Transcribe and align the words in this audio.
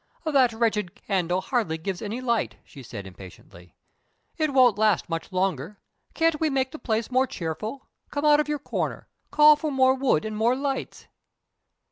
"That 0.25 0.51
wretched 0.51 0.95
candle 0.95 1.41
hardly 1.41 1.77
gives 1.77 2.01
any 2.01 2.21
light," 2.21 2.55
she 2.63 2.81
said, 2.81 3.05
impatiently. 3.05 3.75
"It 4.35 4.51
won't 4.51 4.79
last 4.79 5.09
much 5.11 5.31
longer. 5.31 5.79
Can't 6.15 6.39
we 6.39 6.49
make 6.49 6.71
the 6.71 6.79
place 6.79 7.11
more 7.11 7.27
cheerful? 7.27 7.87
Come 8.09 8.25
out 8.25 8.39
of 8.39 8.49
your 8.49 8.57
corner. 8.57 9.07
Call 9.29 9.55
for 9.55 9.71
more 9.71 9.93
wood 9.93 10.25
and 10.25 10.35
more 10.35 10.55
lights." 10.55 11.05